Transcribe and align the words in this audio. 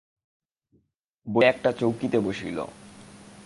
বলিয়া 1.27 1.49
একটা 1.49 1.69
চৌকিতে 1.71 2.19
বসিল। 2.19 2.57